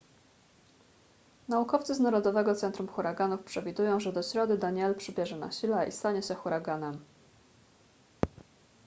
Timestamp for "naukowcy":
1.47-1.95